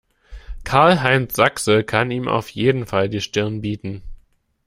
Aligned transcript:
Karl-Heinz 0.63 1.35
Sachse 1.35 1.83
kann 1.83 2.09
ihm 2.09 2.27
auf 2.27 2.49
jeden 2.49 2.87
Fall 2.87 3.07
die 3.07 3.21
Stirn 3.21 3.61
bieten. 3.61 4.01